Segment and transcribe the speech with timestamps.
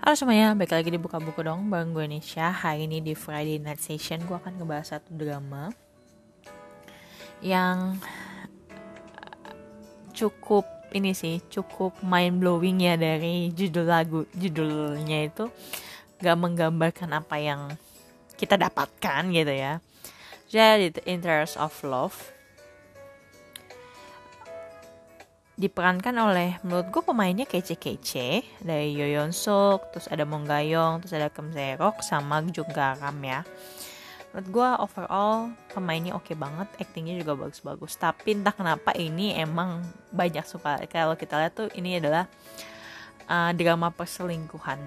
[0.00, 2.48] Halo semuanya, balik lagi di Buka Buku dong Bareng gue Nisha.
[2.48, 5.68] Hari ini di Friday Night Session Gue akan ngebahas satu drama
[7.44, 8.00] Yang
[10.16, 10.64] Cukup
[10.96, 15.52] ini sih Cukup mind blowing ya dari judul lagu Judulnya itu.
[16.16, 17.68] Gak menggambarkan apa yang
[18.40, 19.84] Kita dapatkan gitu ya.
[20.48, 22.39] Jadi The Interest of Love
[25.60, 31.28] diperankan oleh menurut gue pemainnya kece-kece dari Yoyon Suk, terus ada Mong Gayong, terus ada
[31.28, 33.44] Kim Serok sama Jung Garam ya.
[34.32, 37.92] Menurut gue overall pemainnya oke okay banget, actingnya juga bagus-bagus.
[38.00, 42.24] Tapi entah kenapa ini emang banyak suka kalau kita lihat tuh ini adalah
[43.28, 44.80] uh, drama perselingkuhan.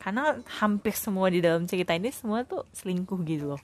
[0.00, 3.62] Karena hampir semua di dalam cerita ini semua tuh selingkuh gitu loh.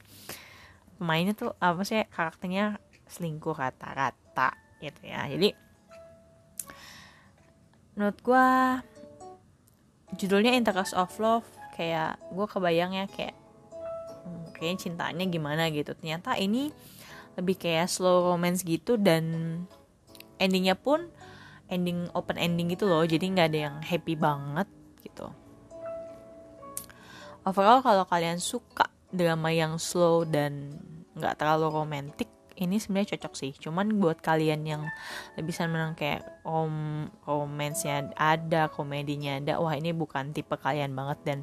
[1.00, 2.76] Pemainnya tuh apa sih karakternya
[3.08, 4.52] selingkuh rata-rata
[4.82, 5.24] gitu ya.
[5.24, 5.67] Jadi
[7.98, 8.46] menurut gue
[10.22, 13.34] judulnya Interest of Love kayak gue kebayang ya kayak
[14.22, 15.98] hmm, kayaknya cintanya gimana gitu.
[15.98, 16.70] Ternyata ini
[17.34, 19.26] lebih kayak slow romance gitu dan
[20.38, 21.10] endingnya pun
[21.66, 23.02] ending open ending gitu loh.
[23.02, 24.70] Jadi nggak ada yang happy banget
[25.02, 25.34] gitu.
[27.42, 30.78] Overall kalau kalian suka drama yang slow dan
[31.18, 33.52] nggak terlalu romantis ini sebenarnya cocok sih.
[33.56, 34.82] Cuman buat kalian yang
[35.38, 41.18] lebih senang kayak rom romansnya ada komedinya ada wah ini bukan tipe kalian banget.
[41.24, 41.38] Dan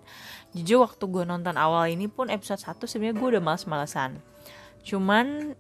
[0.52, 4.19] jujur waktu gue nonton awal ini pun episode 1 sebenarnya gue udah males-malesan.
[4.83, 5.55] Cuman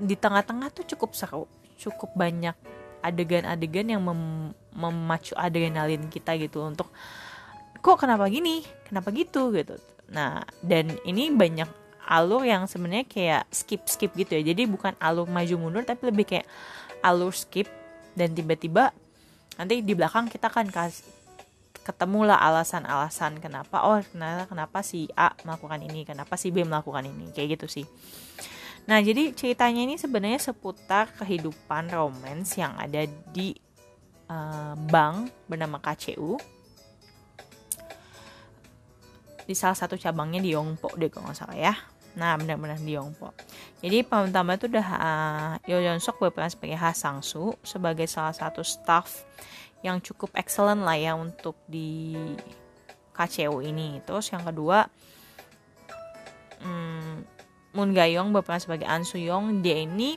[0.00, 1.44] di tengah-tengah tuh cukup seru.
[1.76, 2.56] Cukup banyak
[3.04, 6.90] adegan-adegan yang mem memacu adrenalin kita gitu untuk
[7.78, 8.64] kok kenapa gini?
[8.88, 9.52] Kenapa gitu?
[9.52, 9.76] gitu.
[10.10, 14.42] Nah dan ini banyak alur yang sebenarnya kayak skip skip gitu ya.
[14.54, 16.46] Jadi bukan alur maju mundur tapi lebih kayak
[17.00, 17.66] alur skip.
[18.14, 18.94] Dan tiba-tiba
[19.58, 21.06] nanti di belakang kita akan kasih
[21.84, 27.04] ketemu lah alasan-alasan kenapa oh kenapa kenapa si A melakukan ini kenapa si B melakukan
[27.04, 27.86] ini kayak gitu sih.
[28.88, 33.04] Nah jadi ceritanya ini sebenarnya seputar kehidupan romans yang ada
[33.36, 33.52] di
[34.32, 36.40] uh, bank bernama KCU
[39.44, 41.76] di salah satu cabangnya di Yongpo deh kalau nggak salah ya
[42.14, 43.34] Nah, benar-benar di.
[43.82, 48.06] Jadi pemeran utama itu udah uh, Yo Yeon Sok berperan sebagai Ha Sang Soo sebagai
[48.06, 49.26] salah satu staff
[49.84, 52.14] yang cukup excellent lah ya untuk di
[53.12, 53.98] KCU ini.
[54.06, 54.86] Terus yang kedua
[56.62, 57.14] hmm,
[57.74, 59.60] Moon Gayong berperan sebagai An Soo Young.
[59.60, 60.14] Dia ini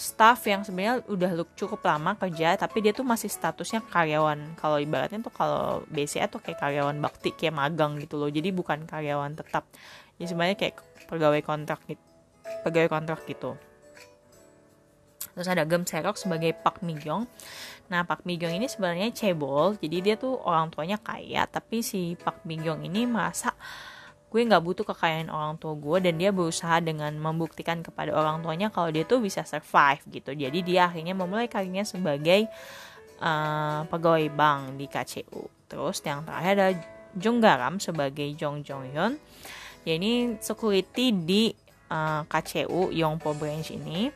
[0.00, 4.56] staff yang sebenarnya udah cukup lama kerja tapi dia tuh masih statusnya karyawan.
[4.56, 8.32] Kalau ibaratnya tuh kalau BCA tuh kayak karyawan bakti kayak magang gitu loh.
[8.32, 9.68] Jadi bukan karyawan tetap.
[10.16, 12.00] Ya sebenarnya kayak pegawai kontrak gitu
[12.62, 13.54] pegawai kontrak gitu.
[15.30, 17.24] Terus ada Gem Serok sebagai Pak Migyong.
[17.88, 19.78] Nah Pak Migyong ini sebenarnya cebol.
[19.78, 23.54] Jadi dia tuh orang tuanya kaya tapi si Pak Migyong ini merasa
[24.30, 28.70] gue nggak butuh kekayaan orang tua gue dan dia berusaha dengan membuktikan kepada orang tuanya
[28.70, 30.30] kalau dia tuh bisa survive gitu.
[30.38, 32.46] Jadi dia akhirnya memulai karirnya sebagai
[33.18, 36.68] uh, pegawai bank di KCU terus yang terakhir ada
[37.18, 39.18] Jung Garam sebagai Jong Jong Hyun.
[39.82, 41.50] Ya ini security di
[41.90, 44.14] uh, KCU Yongpo Branch ini.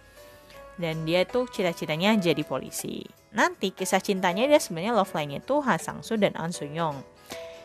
[0.74, 3.06] Dan dia tuh cita-citanya jadi polisi.
[3.30, 6.98] Nanti kisah cintanya dia sebenarnya love line itu Ha Sang Soo dan An Soo Young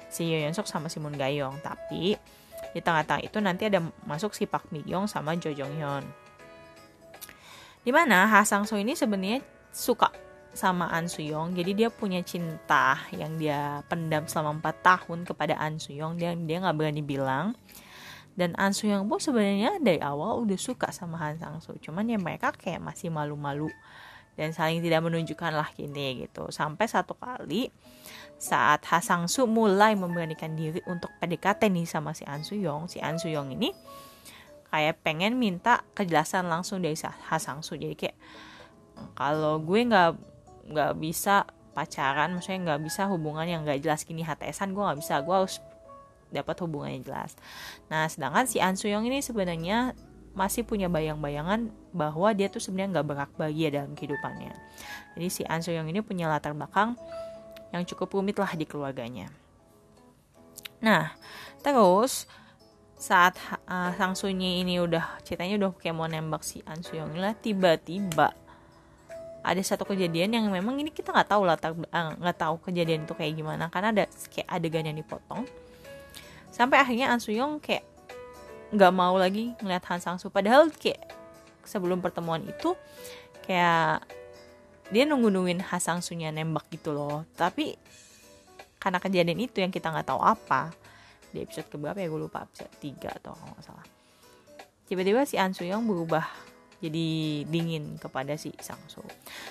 [0.10, 2.18] si Yoo Yeon Sok sama si Moon Gayong tapi
[2.74, 6.06] di tengah-tengah itu nanti ada masuk si Park Mi Young sama Jo Jong Hyun
[7.84, 9.40] di mana Ha Sang Soo ini sebenarnya
[9.72, 10.12] suka
[10.52, 15.80] sama An Suyong jadi dia punya cinta yang dia pendam selama 4 tahun kepada An
[15.80, 17.56] Suyong dia dia nggak berani bilang.
[18.35, 22.19] Dan An Soo pun sebenarnya dari awal udah suka sama Han Sang Soo cuman ya
[22.19, 23.72] mereka kayak masih malu-malu
[24.39, 26.47] dan saling tidak menunjukkan lah gini gitu.
[26.47, 27.67] Sampai satu kali
[28.39, 32.55] saat Ha Sang Soo mulai memberanikan diri untuk PDKT nih sama si An Soo
[32.88, 33.75] si An Soo ini
[34.72, 38.17] kayak pengen minta kejelasan langsung dari Ha Sang Soo jadi kayak
[39.19, 40.11] kalau gue nggak
[40.71, 41.44] nggak bisa
[41.75, 45.19] pacaran maksudnya nggak bisa hubungan yang nggak jelas gini HTSan gue nggak bisa.
[45.19, 45.59] Gue harus
[46.30, 47.35] dapat hubungannya jelas.
[47.89, 49.97] Nah, sedangkan si An Suyong ini sebenarnya
[50.38, 54.54] masih punya bayang-bayangan bahwa dia tuh sebenarnya nggak berak bahagia dalam kehidupannya.
[55.18, 56.96] Jadi si An Suyong ini punya latar belakang
[57.74, 59.30] yang cukup rumit lah di keluarganya.
[60.80, 61.12] Nah,
[61.60, 62.30] terus
[63.00, 67.31] saat uh, Sang Sunyi ini udah ceritanya udah kayak mau nembak si An Suyong lah
[67.31, 68.36] tiba-tiba
[69.40, 73.40] ada satu kejadian yang memang ini kita nggak tahu eh, nggak tahu kejadian itu kayak
[73.40, 75.48] gimana karena ada kayak adegan yang dipotong
[76.52, 77.88] sampai akhirnya An Suyong kayak
[78.69, 81.10] nggak mau lagi ngeliat Han Sang Soo padahal kayak
[81.66, 82.77] sebelum pertemuan itu
[83.45, 84.06] kayak
[84.89, 87.25] dia nunggu nungguin Han Sang Soo nya nembak gitu loh.
[87.33, 87.77] Tapi
[88.77, 90.74] karena kejadian itu yang kita nggak tahu apa.
[91.30, 92.10] Di episode keberapa ya?
[92.10, 93.86] Gue lupa episode 3 atau kalau nggak salah.
[94.89, 96.25] Tiba-tiba si An Suyong berubah
[96.80, 97.07] jadi
[97.48, 99.04] dingin kepada si Sangsu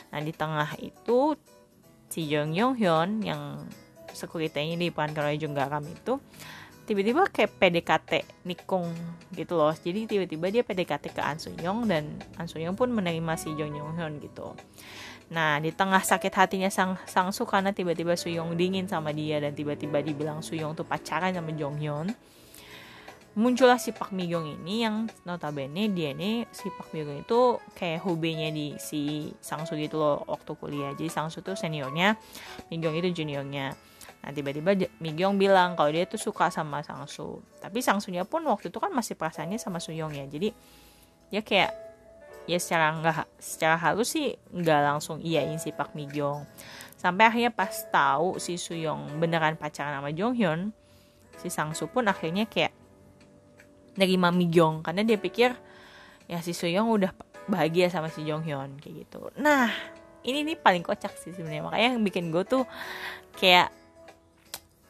[0.09, 1.37] nah di tengah itu
[2.09, 3.69] si Jong Yong Hyun yang
[4.17, 6.17] sekuritinya di oleh Jung Garam itu
[6.89, 8.13] tiba-tiba kayak PDKT
[8.49, 8.89] nikung
[9.37, 13.53] gitu loh jadi tiba-tiba dia PDKT ke An Suyong dan An Suyong pun menerima si
[13.53, 14.57] Jong Yong Hyun gitu
[15.29, 19.53] Nah, di tengah sakit hatinya Sang Sang Su karena tiba-tiba Suyong dingin sama dia dan
[19.53, 22.09] tiba-tiba dibilang Suyong tuh pacaran sama Jong Hyun.
[23.39, 28.51] Muncullah si Pak Migong ini yang notabene dia ini si Pak Migong itu kayak hubenya
[28.51, 30.91] di si Sang Su gitu loh waktu kuliah.
[30.97, 32.17] Jadi Sang Su tuh seniornya,
[32.73, 33.77] Migong itu juniornya.
[34.23, 37.39] Nah tiba-tiba Migong bilang kalau dia tuh suka sama Sang Su.
[37.63, 40.27] Tapi Sang Sunya pun waktu itu kan masih perasaannya sama Suyong ya.
[40.27, 40.51] Jadi
[41.29, 41.89] dia kayak
[42.49, 46.49] ya secara nggak secara halus sih nggak langsung iyain si Pak Migyong
[46.97, 50.61] sampai akhirnya pas tahu si Suyong beneran pacaran sama Jong Hyun
[51.37, 52.73] si Sang Soo pun akhirnya kayak
[54.01, 55.53] nerima Migyong karena dia pikir
[56.25, 57.13] ya si Suyong udah
[57.53, 59.69] bahagia sama si Jong Hyun kayak gitu nah
[60.25, 62.65] ini nih paling kocak sih sebenarnya makanya yang bikin gue tuh
[63.37, 63.69] kayak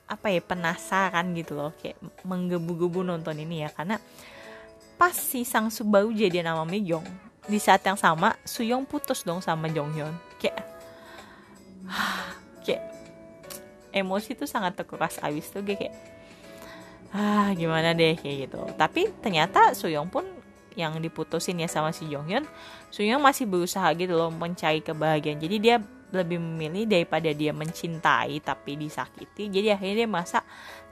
[0.09, 3.71] apa ya penasaran gitu loh kayak menggebu-gebu nonton ini ya.
[3.71, 4.01] Karena
[4.97, 7.05] pas si Sang Soo baru jadi nama Migyong
[7.49, 10.15] di saat yang sama Suyong putus dong sama Jong Hyun.
[10.41, 10.65] Kayak
[12.65, 12.83] kayak
[13.93, 15.93] emosi tuh sangat terkuras abis tuh kayak
[17.13, 18.61] ah gimana deh kayak gitu.
[18.81, 20.25] Tapi ternyata Suyong pun
[20.79, 22.45] yang diputusin ya sama si Jong Hyun
[22.89, 25.37] Suyong masih berusaha gitu loh mencari kebahagiaan.
[25.37, 25.77] Jadi dia
[26.09, 30.41] lebih memilih daripada dia mencintai tapi disakiti jadi akhirnya dia merasa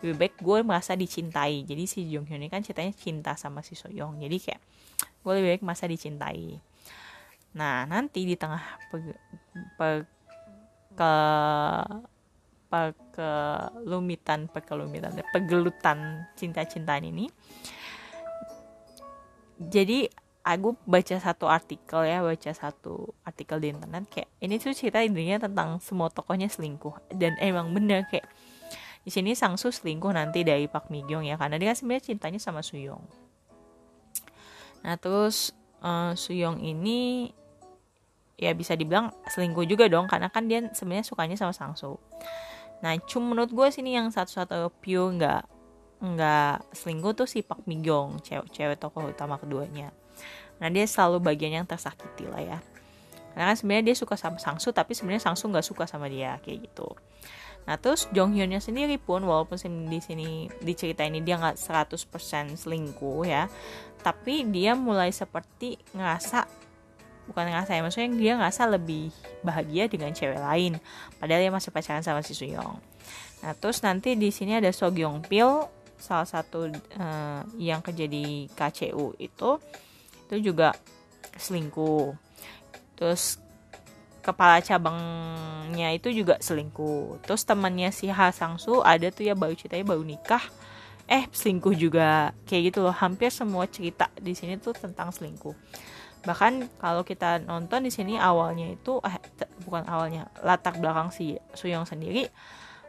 [0.04, 1.64] lebih baik gue merasa dicintai.
[1.64, 4.60] Jadi si Jong Hyun ini kan ceritanya cinta sama si Soyong jadi kayak
[5.24, 6.60] gue lebih baik masa dicintai.
[7.56, 8.60] Nah nanti di tengah
[8.92, 9.16] pe,
[9.80, 9.88] pe,
[10.96, 11.14] ke
[12.66, 17.30] pekelumitan pekelumitan pegelutan cinta-cintaan ini
[19.62, 20.10] jadi
[20.46, 25.42] aku baca satu artikel ya baca satu artikel di internet kayak ini tuh cerita intinya
[25.42, 28.30] tentang semua tokohnya selingkuh dan emang bener kayak
[29.02, 32.38] di sini Sang Su selingkuh nanti dari Pak Migyong ya karena dia kan sebenarnya cintanya
[32.38, 33.26] sama Suyong
[34.86, 35.50] Nah terus
[35.82, 37.34] uh, Suyong ini
[38.38, 41.98] ya bisa dibilang selingkuh juga dong karena kan dia sebenarnya sukanya sama Sangsu.
[42.84, 45.42] Nah cuma menurut gue sini yang satu-satu pure nggak
[45.96, 49.90] nggak selingkuh tuh si Pak Migyong cewek cewek tokoh utama keduanya.
[50.62, 52.58] Nah dia selalu bagian yang tersakiti lah ya.
[53.36, 56.72] Karena kan sebenarnya dia suka sama Sangsu tapi sebenarnya Sangsu nggak suka sama dia kayak
[56.72, 56.88] gitu.
[57.66, 59.58] Nah terus Jong Hyunnya sendiri pun walaupun
[59.90, 63.50] di sini dicerita ini dia nggak 100% selingkuh ya,
[64.00, 66.46] tapi dia mulai seperti ngerasa
[67.26, 69.10] bukan ngerasa ya maksudnya dia ngerasa lebih
[69.42, 70.78] bahagia dengan cewek lain
[71.18, 72.78] padahal dia masih pacaran sama si Suyong.
[73.42, 75.66] Nah terus nanti di sini ada So Gyong Pil
[75.98, 79.58] salah satu uh, yang kerja di KCU itu
[80.26, 80.74] itu juga
[81.38, 82.12] selingkuh.
[82.98, 83.38] Terus
[84.20, 87.22] kepala cabangnya itu juga selingkuh.
[87.22, 90.42] Terus temannya si Ha Sangsu ada tuh ya baru ceritanya baru nikah.
[91.06, 92.34] Eh selingkuh juga.
[92.44, 92.94] Kayak gitu loh.
[92.94, 95.54] Hampir semua cerita di sini tuh tentang selingkuh.
[96.26, 99.14] Bahkan kalau kita nonton di sini awalnya itu eh
[99.62, 102.26] bukan awalnya latar belakang si Suyong sendiri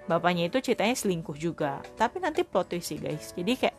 [0.07, 1.83] bapaknya itu ceritanya selingkuh juga.
[1.99, 3.35] Tapi nanti plot twist sih guys.
[3.35, 3.76] Jadi kayak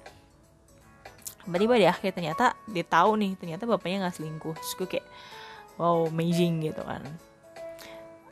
[1.48, 4.52] tiba-tiba di akhir ternyata dia tahu nih ternyata bapaknya nggak selingkuh.
[4.52, 5.06] Terus gue kayak
[5.80, 7.00] wow amazing gitu kan.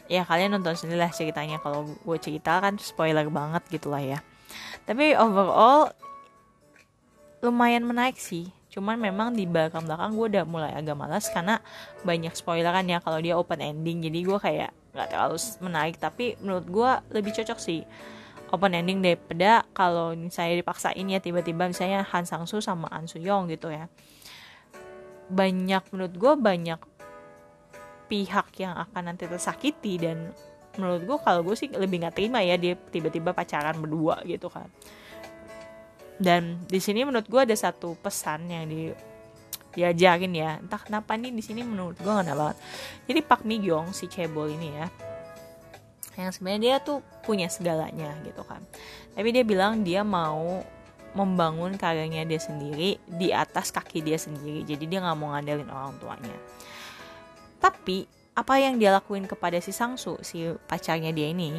[0.05, 1.57] Ya kalian nonton sendiri lah ceritanya.
[1.65, 4.21] Kalau gue cerita kan spoiler banget gitulah ya.
[4.85, 5.97] Tapi overall
[7.41, 8.53] lumayan menaik sih.
[8.69, 11.65] Cuman memang di belakang belakang gue udah mulai agak malas karena
[12.05, 14.05] banyak spoileran ya kalau dia open ending.
[14.05, 15.97] Jadi gue kayak nggak terlalu menarik.
[15.97, 17.81] Tapi menurut gue lebih cocok sih
[18.55, 23.19] open ending daripada kalau misalnya dipaksain ya tiba-tiba misalnya Han Sang Soo sama An Soo
[23.19, 23.91] Young gitu ya.
[25.27, 26.81] Banyak menurut gue banyak
[28.07, 30.31] pihak yang akan nanti tersakiti dan
[30.79, 34.71] menurut gue kalau gue sih lebih nggak terima ya dia tiba-tiba pacaran berdua gitu kan.
[36.17, 38.95] Dan di sini menurut gue ada satu pesan yang di
[39.77, 40.57] diajarin ya.
[40.63, 42.57] Entah kenapa nih di sini menurut gue nggak banget.
[43.11, 44.87] Jadi Pak Migyong si cebol ini ya
[46.17, 48.65] yang sebenarnya dia tuh punya segalanya gitu kan.
[49.13, 50.65] Tapi dia bilang dia mau
[51.17, 54.65] membangun karyanya dia sendiri di atas kaki dia sendiri.
[54.65, 56.37] Jadi dia nggak mau ngandelin orang tuanya.
[57.61, 58.05] Tapi
[58.37, 61.57] apa yang dia lakuin kepada si Sangsu si pacarnya dia ini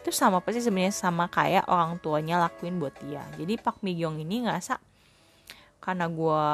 [0.00, 3.20] itu sama pasti sebenarnya sama kayak orang tuanya lakuin buat dia.
[3.36, 4.80] Jadi Pak Migyong ini ngerasa
[5.84, 6.44] karena gue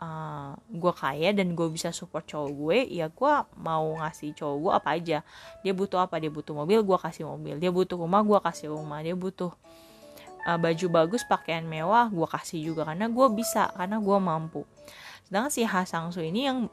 [0.00, 4.72] uh, gue kaya dan gue bisa support cowok gue ya gue mau ngasih cowok gue
[4.72, 5.18] apa aja.
[5.62, 6.18] Dia butuh apa?
[6.18, 7.58] Dia butuh mobil gue kasih mobil.
[7.58, 9.00] Dia butuh rumah gue kasih rumah.
[9.04, 9.52] Dia butuh
[10.46, 14.62] uh, baju bagus pakaian mewah gue kasih juga karena gue bisa karena gue mampu.
[15.26, 16.68] Sedangkan si Ha Sang Soo ini yang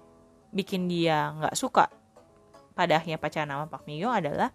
[0.52, 1.88] bikin dia nggak suka
[2.76, 4.52] pada akhirnya pacaran sama Pak Myo adalah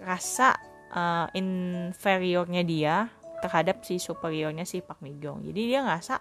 [0.00, 0.56] rasa
[0.92, 5.44] uh, inferiornya dia terhadap si superiornya si Pak Migong.
[5.44, 6.20] Jadi dia ngerasa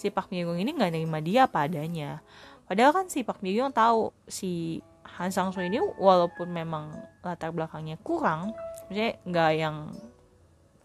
[0.00, 2.24] si Pak Migong ini nggak nerima dia padanya.
[2.64, 4.80] Padahal kan si Pak Migong tahu si
[5.20, 8.56] Han Sang Soo ini walaupun memang latar belakangnya kurang,
[8.88, 9.76] maksudnya nggak yang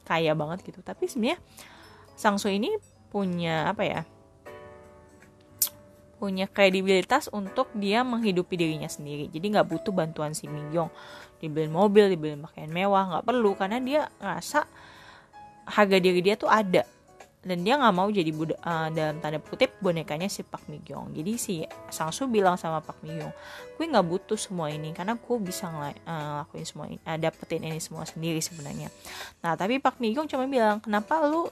[0.03, 1.39] kaya banget gitu, tapi sebenarnya
[2.19, 2.75] Sang Soo ini
[3.07, 4.01] punya apa ya?
[6.15, 10.87] punya kredibilitas untuk dia menghidupi dirinya sendiri jadi nggak butuh bantuan si Migong
[11.43, 14.63] dibeliin mobil dibeliin pakaian mewah nggak perlu karena dia ngerasa
[15.69, 16.87] harga diri dia tuh ada
[17.45, 21.61] dan dia nggak mau jadi uh, dalam tanda kutip bonekanya si Pak Migong jadi si
[21.93, 23.29] Sangsu bilang sama Pak Migong
[23.77, 25.93] gue nggak butuh semua ini karena gue bisa uh,
[26.41, 28.89] lakuin semua ini uh, dapetin ini semua sendiri sebenarnya.
[29.45, 31.45] Nah tapi Pak Migong cuma bilang kenapa lu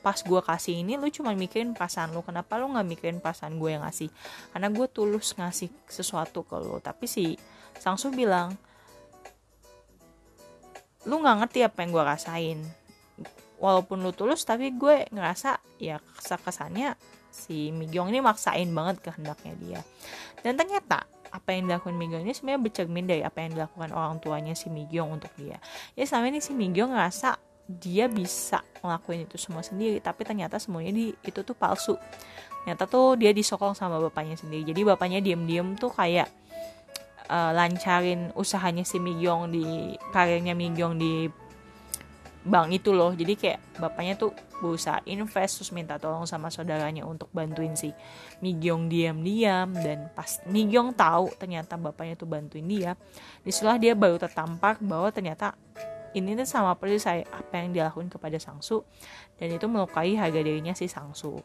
[0.00, 2.24] pas gue kasih ini lu cuma mikirin perasaan lu?
[2.24, 4.08] Kenapa lu nggak mikirin perasaan gue yang ngasih?
[4.54, 6.80] Karena gue tulus ngasih sesuatu ke lu.
[6.80, 7.36] Tapi si
[7.76, 8.56] Sangsu bilang
[11.08, 12.58] lu nggak ngerti apa yang gue rasain
[13.60, 16.96] walaupun lu tulus tapi gue ngerasa ya kesannya
[17.30, 19.80] si Migyong ini maksain banget kehendaknya dia.
[20.42, 24.54] Dan ternyata apa yang dilakukan Migyong ini sebenarnya bercermin dari apa yang dilakukan orang tuanya
[24.58, 25.62] si Migyong untuk dia.
[25.94, 27.38] Ya selama ini si Migyong ngerasa
[27.70, 31.94] dia bisa ngelakuin itu semua sendiri tapi ternyata semuanya di itu tuh palsu.
[32.66, 34.66] Ternyata tuh dia disokong sama bapaknya sendiri.
[34.66, 36.28] Jadi bapaknya diem-diem tuh kayak
[37.30, 41.30] uh, lancarin usahanya si Migyong di karirnya Migyong di
[42.44, 43.12] bank itu loh.
[43.12, 47.92] Jadi kayak bapaknya tuh berusaha invest terus minta tolong sama saudaranya untuk bantuin si
[48.40, 49.72] Migyong diam-diam.
[49.76, 52.92] Dan pas Migyong tahu ternyata bapaknya tuh bantuin dia
[53.40, 55.56] di situlah dia baru tertampar bahwa ternyata
[56.16, 58.82] ini tuh sama persis saya apa yang dilakukan kepada Sangsu
[59.38, 61.38] dan itu melukai harga dirinya si Sangsu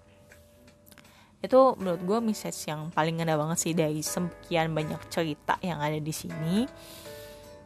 [1.46, 6.02] itu menurut gue message yang paling ngena banget sih dari sekian banyak cerita yang ada
[6.02, 6.66] di sini.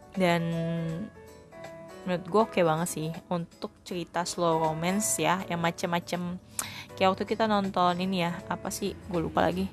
[0.10, 0.42] Dan
[2.10, 3.10] menurut gue oke okay banget sih.
[3.30, 6.42] Untuk cerita slow romance ya yang macem-macem.
[6.98, 8.98] Kayak waktu kita nonton ini ya apa sih?
[9.06, 9.70] Gue lupa lagi.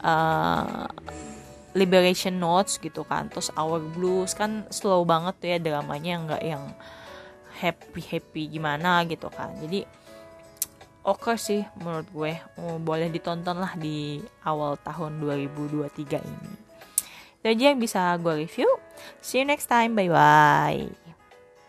[0.00, 0.88] Uh,
[1.76, 3.28] Liberation Notes gitu kan.
[3.28, 6.64] Terus Our Blues kan slow banget tuh ya dramanya nggak yang
[7.60, 9.52] happy happy gimana gitu kan.
[9.60, 9.84] Jadi
[11.04, 12.32] oke okay sih menurut gue.
[12.56, 16.52] Oh, boleh ditonton lah di awal tahun 2023 ini.
[17.44, 18.72] Itu aja yang bisa gue review.
[19.20, 19.92] See you next time.
[19.92, 21.05] Bye bye